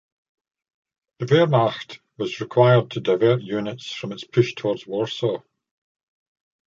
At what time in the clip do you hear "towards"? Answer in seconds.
4.55-4.87